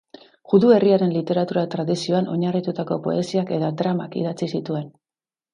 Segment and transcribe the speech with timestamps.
[0.53, 4.93] Judu herriaren literatura-tradizioan oinarritutako poesiak eta dramak idatzi zituen.